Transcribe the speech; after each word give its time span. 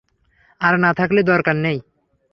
আর 0.61 0.73
না 0.79 0.91
থাকলে 0.93 1.21
দরকার 1.23 1.55
নেই। 1.55 1.79